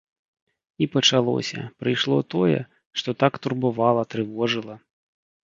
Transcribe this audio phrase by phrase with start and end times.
[0.85, 2.57] І пачалося, прыйшло тое,
[3.01, 4.81] што так турбавала, трывожыла.